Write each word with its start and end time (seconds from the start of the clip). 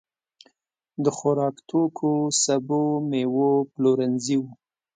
د 1.03 1.05
خوراکتوکو، 1.17 2.11
سبو، 2.43 2.81
مېوو 3.09 3.51
پلورنځي 3.73 4.35
وو. 4.39 4.49